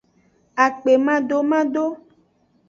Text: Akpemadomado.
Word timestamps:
Akpemadomado. 0.65 1.83